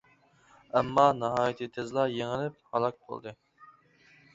[0.79, 3.41] ئەمما ناھايىتى تېزلا يېڭىلىپ، ھالاك بولدى.